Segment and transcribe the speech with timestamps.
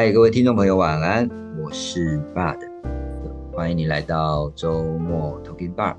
[0.00, 1.28] 嗨，各位听众朋友，晚安，
[1.60, 2.56] 我是 Bud，
[3.52, 5.96] 欢迎你来到周末 Talking Bar。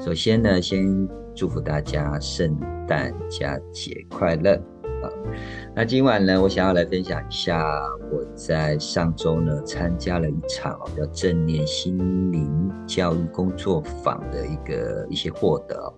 [0.00, 4.56] 首先呢，先祝福大家圣诞佳节快乐
[5.04, 5.06] 啊！
[5.72, 15.94] 那今晚呢，我想要来分享一下我在上周呢参加了一场叫正念心灵教育工作坊的一个一些获得。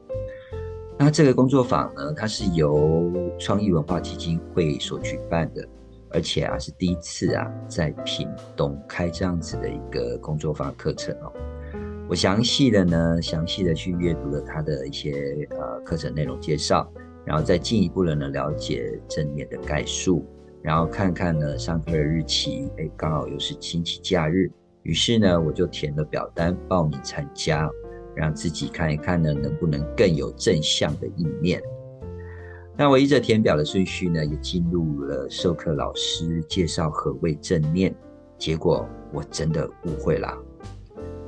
[0.98, 5.66] 那这个工作坊呢，它是由创意文化基金会所举办的。
[6.12, 11.32] 而且啊，是第一次啊，在屏东开这样子的一个工作坊课程哦。
[12.08, 16.92] 我详细的呢，详细的去阅读了他的一些呃课程内容介绍，
[17.24, 20.26] 然后再进一步的呢了解正面的概述，
[20.60, 24.50] 然后看看呢上课的日期，哎，刚好又是星期假日，
[24.82, 27.70] 于是呢我就填了表单报名参加，
[28.16, 31.62] 让自己看一看呢能不能更有正向的意念。
[32.80, 37.94] 那我依着填表的顺序呢，也进入了授课老师介绍何谓正念。
[38.38, 40.34] 结果我真的误会了，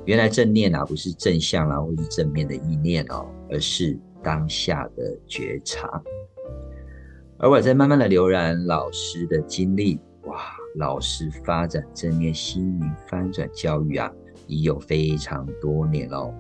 [0.07, 6.03] 原来正念啊不是正向啦，或是正面的意念哦，而是当下的觉察。
[7.37, 10.39] 而我在慢慢的浏览老师的经历，哇，
[10.77, 14.11] 老师发展正念心灵翻转教育啊，
[14.47, 16.33] 已有非常多年喽，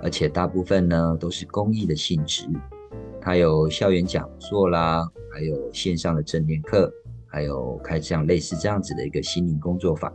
[0.00, 2.48] 而且大部分呢都是公益的性质。
[3.26, 6.88] 还有校园讲座啦，还有线上的正念课，
[7.26, 10.14] 还有开这样类似这样子的一个心灵工作坊。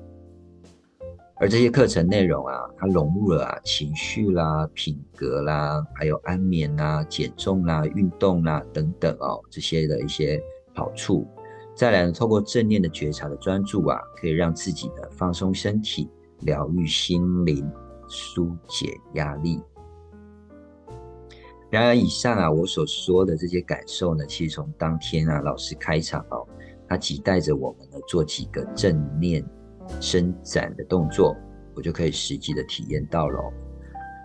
[1.35, 10.41] 而这些课程内容啊，它融入了啊情绪啦、品格啦，还有安眠啦、减重啦、运动啦等等哦，这些的一些
[10.73, 11.27] 好处。
[11.75, 16.09] 再来呢，透过正念的觉察的专注啊，可以让自己的放松身体、
[16.43, 17.69] 疗愈心灵、
[18.07, 19.59] 疏解压力。
[21.71, 26.45] 然而，以上啊，我所说的这些感受呢，其实从当天啊，老师开场哦，
[26.85, 29.41] 他期待着我们呢做几个正念
[30.01, 31.33] 伸展的动作，
[31.73, 33.39] 我就可以实际的体验到了。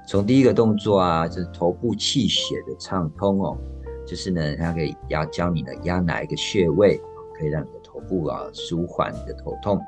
[0.08, 3.56] 从第一个动作啊，就是头部气血的畅通哦，
[4.04, 7.00] 就是呢，他可以压教你呢压哪一个穴位，
[7.38, 9.80] 可以让你的头部啊舒缓你的头痛。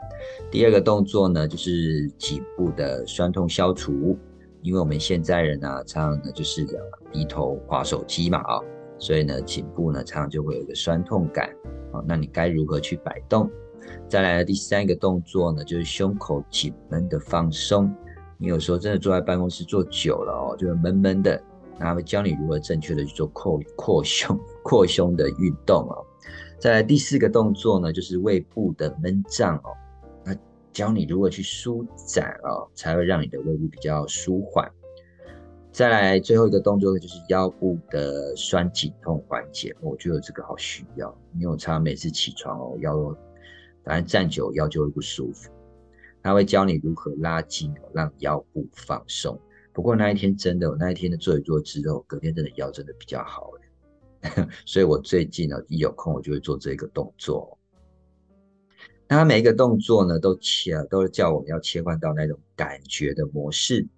[0.48, 4.16] 第二个动作呢，就是颈部的酸痛消除。
[4.62, 6.66] 因为我们现在人呢，常常呢就是
[7.12, 8.60] 低头划手机嘛啊，
[8.98, 11.48] 所以呢颈部呢常常就会有一个酸痛感
[11.92, 12.02] 啊。
[12.06, 13.50] 那你该如何去摆动？
[14.08, 17.94] 再来第三个动作呢，就是胸口紧闷的放松。
[18.36, 21.42] 你有时候真的坐在办公室坐久了哦，就会闷闷的，
[21.78, 26.04] 那会教你如何正确的去做扩扩胸 扩胸的运动哦。
[26.58, 29.70] 再来第四个动作呢，就是胃部的闷胀哦。
[30.78, 34.70] 教你如何去舒展哦，才会让你的胃部比较舒缓。
[35.72, 42.94] 再来最后一个动作就是腰部的酸紧痛缓解，我觉得这个好需要，因为我常常每次起床哦，腰
[43.84, 45.50] 反正站久腰就会不舒服。
[46.22, 49.36] 他会教你如何拉筋，让腰部放松。
[49.72, 53.50] 不过那一天真的，我那一天的做一做之后，隔天真的腰真的比较好
[54.64, 57.57] 所以我最近呢一有空我就会做这个动作。
[59.10, 63.88] 那每一个动作呢，都切都是叫我们要切换到那种感觉的模式，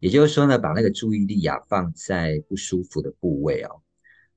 [0.00, 3.80] 也就是说呢，把那个注意力啊放在不舒服的部位哦。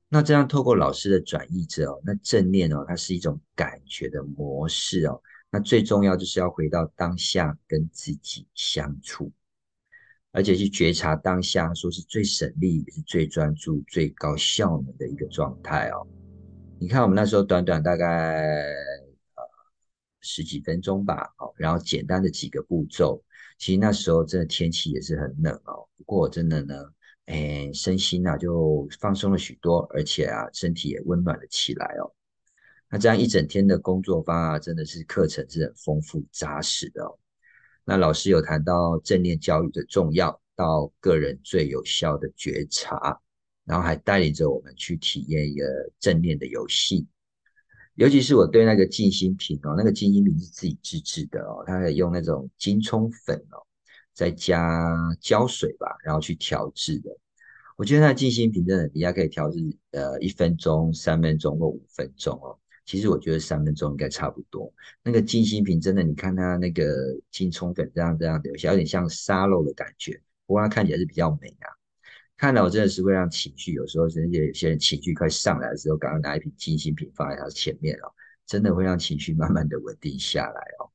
[0.10, 5.20] 那这样透过老师的转译者哦，那正念哦，它是一种感觉的模式哦。
[5.50, 9.32] 那最重要就是要回到当下跟自己相处，
[10.32, 16.06] 而且去觉察当下，说是最省力也是最专注、最高效能的一个状态哦。
[16.80, 18.72] 你看我们那时候短短大概。
[20.22, 23.22] 十几分钟吧，好，然后简单的几个步骤，
[23.58, 26.76] 其实那时候真的天气也是很冷哦，不过真的呢，
[27.26, 32.14] 哎，身心啊就放松了许多，而且啊身体也温暖了起来哦。
[32.90, 37.18] 那这样一整天的工作方啊，真的是课程是很丰富扎实的哦。
[37.86, 43.20] 那老师有谈到正念教育的重要，到个人最有效的觉察，
[43.64, 45.66] 然后还带领着我们去体验一个
[46.00, 47.08] 正念的游戏。
[47.96, 53.60] 尤其是我对那个静心瓶哦，那个静心瓶是自己自制的哦，它可以用那种金葱粉哦，
[54.14, 57.10] 再加胶水吧，然后去调制的。
[57.78, 59.60] 我觉得那静心瓶真的，底下可以调制
[59.92, 62.58] 呃一分钟、三分钟或五分钟哦。
[62.86, 64.72] 其实我觉得三分钟应该差不多。
[65.04, 71.68] 那个静心瓶真的，你看它那个金葱粉这样这样的，有点像沙漏的感觉，不过它看起来是比较美啊。
[72.42, 78.12] 看到我真的是会让情绪，有时候甚至有些人情绪快上来的时候，赶快拿一瓶静心品放在他前面哦，
[78.48, 80.90] 真的会让情绪慢慢的稳定下来哦。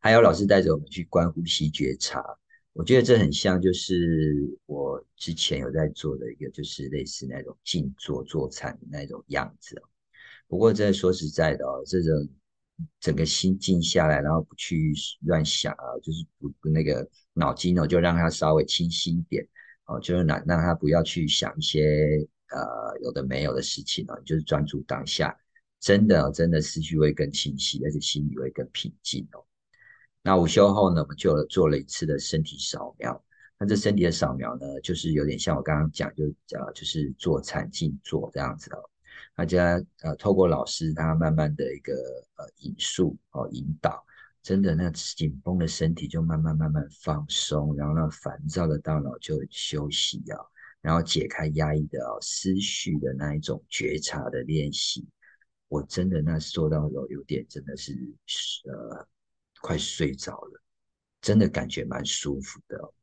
[0.00, 2.20] 还有老师带着我们去观呼吸觉察，
[2.72, 4.34] 我觉得这很像就是
[4.66, 9.82] 我之前有在做的一个，就是类似那种静坐坐禅的那种样子哦。
[10.48, 12.28] 不过真的说实在的哦，这种
[12.98, 19.46] 整个心静下来，然后不去乱想啊，就是不那个脑筋哦，就让它稍微清晰一点
[19.90, 25.36] 哦，就是让让他不要去想一些呃有的没有的事情哦，就是专注当下，
[25.80, 29.44] 真的真的思绪会更清晰，而且心里会更平静哦。
[30.22, 33.20] 那午休后呢，我们就做了一次的身体扫描。
[33.58, 36.24] 那这身体的扫描呢，就是有点像我刚刚讲，就
[36.56, 38.78] 呃就是做禅静坐这样子哦。
[39.34, 41.92] 大家呃透过老师他慢慢的一个
[42.36, 44.04] 呃引述哦引导，
[44.42, 50.38] 真的那紧绷的身体就慢慢慢慢放松，然后那烦躁的大脑就休息啊，
[50.80, 55.06] 然后解开压抑的哦思绪的那一种觉察的练习。
[55.68, 57.92] 我真的那做到有有点真的是
[58.64, 59.06] 呃。
[59.62, 60.62] 快睡着了，
[61.20, 62.94] 真的感觉蛮舒服的哦，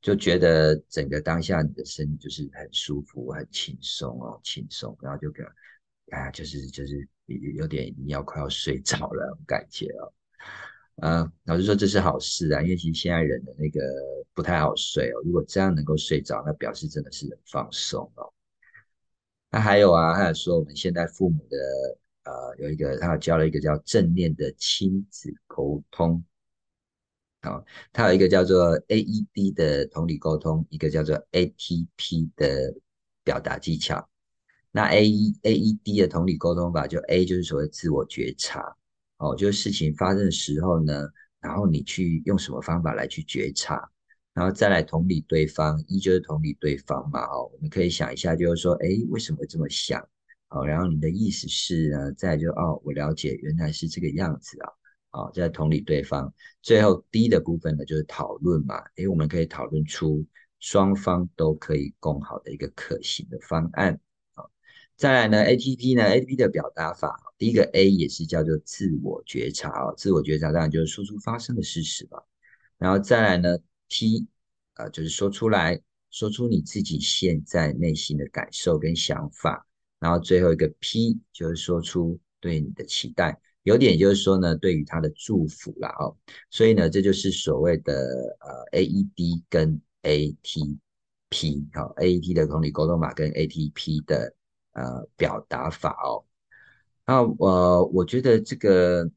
[0.00, 5.44] 就觉得整个当下你的身体就是很舒服、很轻松哦，轻松，然后就感，
[6.12, 10.12] 啊，就是就是有点你要快要睡着了感觉哦，
[10.96, 13.80] 嗯，老师说这是好事啊，因为其实现在人的那个
[14.34, 18.32] 不太好睡哦，如果这样能够睡着，那表示真的是很放松哦。
[19.50, 21.56] 那还有啊，还有说我们现在父母的。
[22.24, 26.22] 呃，有一个他教了一个叫正念的亲子沟通，
[27.40, 32.72] 好，他有一个叫做 AED 的同理沟通，一个叫做 ATP 的
[33.24, 34.08] 表达技巧。
[34.70, 38.76] 那 A E AED 的同理沟通法，就 A 就是所谓自我觉察，
[39.22, 41.06] 哦，就是事情发生的时候呢，
[41.40, 43.88] 然后你去用什么方法来去觉察，
[44.34, 50.02] 然后再来同理对方，一就是同理对方嘛，哦，我们可以想一下，就是说，哎，为什么这么想？
[50.48, 52.12] 哦，然后你的意思是呢？
[52.14, 54.68] 再就哦，我了解，原来是这个样子啊。
[55.10, 56.34] 好，在同理对方。
[56.60, 58.82] 最后低的部分呢，就是讨论嘛。
[58.96, 60.26] 诶，我们可以讨论出
[60.58, 64.00] 双方都可以共好的一个可行的方案。
[64.96, 72.22] 再来呢，ATP 呢，ATP 的表达法，第一个 A 也是叫做自我觉察哦，自我觉察当然就是说出发生的事实吧。
[72.78, 73.58] 然后再来呢
[73.88, 74.26] ，T
[74.74, 75.80] 啊，就是说出来
[76.10, 79.66] 说出你自己现在内心的感受跟想法。
[79.98, 86.16] 然后最后一个 P 就是说出对你的期待，有点就是说呢，对于他的祝福啦哦，
[86.50, 87.94] 所以呢，这就是所谓的
[88.40, 90.78] 呃 AED 跟 ATP
[91.72, 94.34] 好，AED 的同理沟通法跟 ATP 的
[94.72, 96.24] 呃表达法哦。
[97.06, 99.10] 那我我觉得这个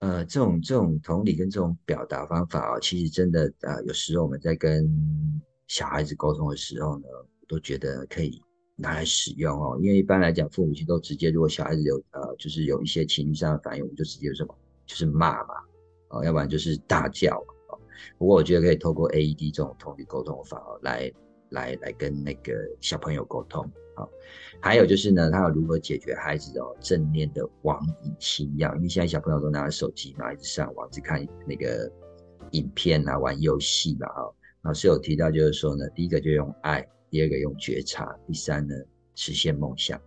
[0.00, 4.88] 呃这种这种同理跟这种表达方法哦，其实真的呃有时候我们在跟
[5.66, 8.42] 小孩子沟通的时候呢，我都觉得可以。
[8.80, 14.54] 拿来使用哦，因为一般来讲，父母亲都直接，如果小孩子有呃，就是有一些情绪上的反应，我们就直接什么，
[14.86, 15.54] 就是骂嘛，
[16.10, 17.42] 哦，要不然就是大叫。
[18.16, 21.12] 不过我觉得可以透过 AED 这种同理沟通法，来
[21.50, 23.64] 来来跟那个小朋友沟通
[23.94, 24.08] 好。
[24.60, 28.74] 还有就是呢，他要如何解决孩子哦正念的网瘾心药？
[28.76, 31.90] 因为现在小朋友都拿着手机嘛，一直上网，只看那个
[32.52, 34.34] 影片啊，玩游戏嘛，哈。
[34.62, 36.86] 老师有提到就是说呢，第一个就用爱。
[37.10, 38.74] 第二个用觉察，第三呢
[39.14, 39.98] 实现梦想，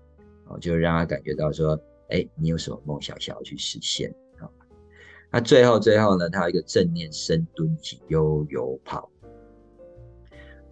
[0.46, 1.76] 哦，就让他感觉到说，
[2.10, 4.46] 哎，你有什么梦想想要去实现啊？
[5.32, 9.10] 那最后最后呢，他有一个正念深蹲及悠游跑，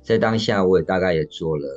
[0.09, 1.67] 在当下我也大概也做了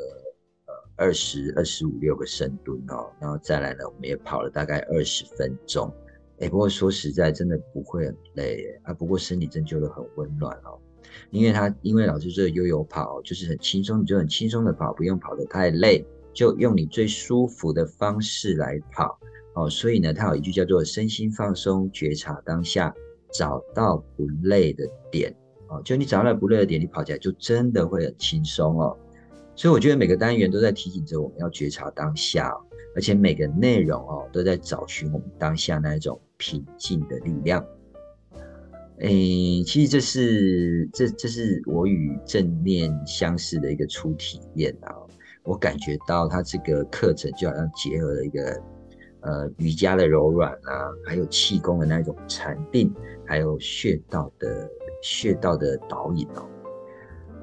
[0.65, 5.93] 呃二十二十五六个深蹲哦，然后再来呢，我们也跑了大概二十分钟，
[6.41, 10.81] 哎，不过说实在真的不会很累啊，不过身体真觉得很温暖哦。
[11.31, 19.19] 因为他因为老师这个悠悠跑就是很轻松，你就很轻松的跑，不用跑得太累，就用你最舒服的方式来跑
[19.57, 19.69] 哦。
[19.69, 22.95] 所以呢，他有一句叫做“身心放松，觉察当下，
[23.31, 25.37] 找到不累的点”
[25.83, 28.97] 就你找到不累的点，你跑起来就真的会很轻松哦。
[29.55, 32.53] 所以我觉得每个单元都在提醒着我们要觉察当下，
[32.95, 37.65] 而且每个内容哦都在找寻我们当下那一种平静的力量。
[38.99, 44.95] 诶，其实这是这这是我与正念相识的一个初体验啊！
[45.43, 48.63] 我感觉到它这个课程就好像结合了一个
[49.23, 52.95] 呃瑜伽的柔软啊，还有气功的那种禅定，
[53.27, 54.71] 还有穴道的
[55.03, 56.49] 穴道的导引哦。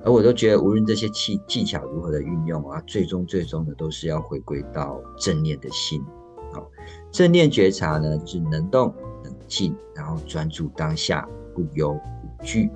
[0.04, 6.04] 而我都觉得，无论这些技技巧如何的运用啊，最终最终的都是要回归到正念的心。
[6.52, 6.68] 好，
[7.12, 8.92] 正念觉察呢，就是能动
[9.24, 11.30] 能静，然后专注当下。
[11.56, 12.70] 不忧不惧，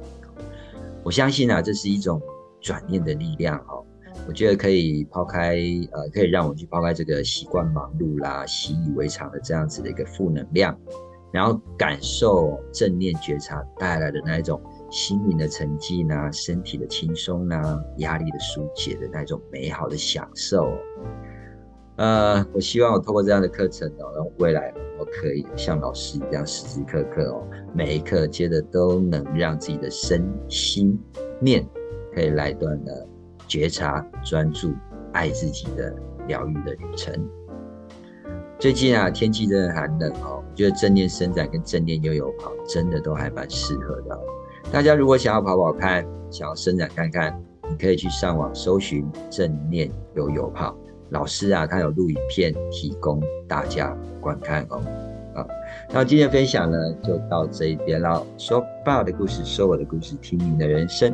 [1.04, 2.22] 我相信啊，这是一种
[2.60, 3.86] 转念的力量哦。
[4.28, 5.56] 我觉得可以抛开
[5.92, 10.78] 呃，可以让我去抛开这个习惯忙碌啦、习以为常的这样子的一个负能量，
[11.34, 14.62] 然后感受正念觉察带来的那一种
[14.92, 20.72] 心灵的沉静啊、身体的轻松啊、压力的疏解的那种美好的享受。
[21.96, 30.96] 呃，我希望我透过这样的课程哦，然后未来我可以像老师一样时时刻刻哦，每一刻接的都能让自己的身心
[31.40, 31.68] 念
[32.14, 33.08] 可以来段的
[33.48, 34.72] 觉察、专注、
[35.14, 35.96] 爱自己的
[36.28, 37.14] 疗愈的旅程。
[38.64, 44.18] 最近啊，天气真的寒冷哦，我觉得正念伸展跟正念悠悠跑真的都还蛮适合的。
[44.72, 47.38] 大家如果想要跑跑看，想要伸展看看，
[47.70, 50.74] 你可以去上网搜寻正念悠悠跑。
[51.10, 54.82] 老师啊，他有录影片提供大家观看哦。
[55.36, 55.46] 好，
[55.92, 58.26] 那今天分享呢就到这一边了。
[58.38, 61.14] 说爸的故事，说我的故事，听你的人生。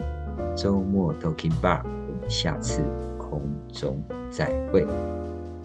[0.56, 2.84] 周末 Talking Bar，我们下次
[3.18, 3.42] 空
[3.74, 4.86] 中再会。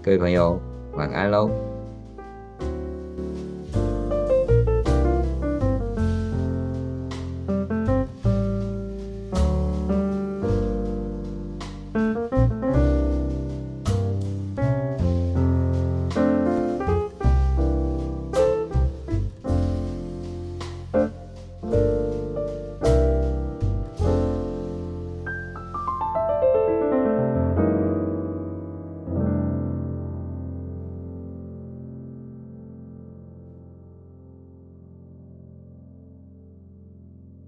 [0.02, 0.58] 各位朋友，
[0.94, 1.50] 晚安喽。